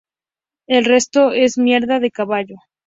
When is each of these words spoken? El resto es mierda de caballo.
El 0.65 0.85
resto 0.85 1.31
es 1.31 1.59
mierda 1.59 1.99
de 1.99 2.09
caballo. 2.09 2.55